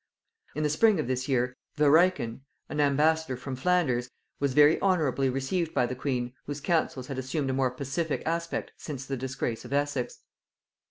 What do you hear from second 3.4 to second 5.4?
Flanders, was very honorably